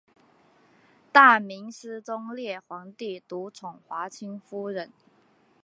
[1.11, 4.91] 大明思宗烈皇帝独宠华清夫人。